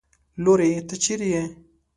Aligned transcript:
لورې! 0.43 0.69
ته 0.87 0.95
چېرې 1.03 1.27
يې؟ 1.33 1.43